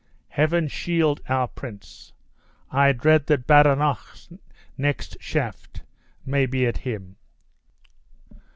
Heaven 0.29 0.67
shield 0.67 1.21
our 1.29 1.47
prince! 1.47 2.11
I 2.71 2.91
dread 2.91 3.27
that 3.27 3.45
Badenoch's 3.45 4.29
next 4.75 5.15
shaft 5.19 5.83
may 6.25 6.47
be 6.47 6.65
at 6.65 6.77
him!" 6.77 7.17